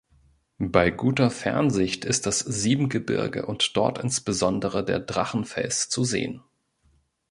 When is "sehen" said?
6.03-6.41